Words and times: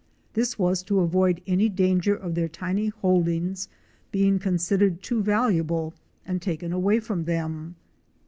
This 0.33 0.57
was 0.57 0.81
to 0.81 1.01
avoid 1.01 1.43
any 1.45 1.69
danger 1.69 2.15
of 2.15 2.33
their 2.33 2.47
tiny 2.47 2.87
holdings 2.87 3.67
being 4.11 4.39
considered 4.39 5.03
too 5.03 5.21
valuable 5.21 5.93
and 6.25 6.41
taken 6.41 6.73
away 6.73 6.99
from 6.99 7.25
them. 7.25 7.75